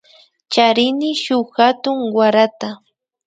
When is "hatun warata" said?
1.57-2.69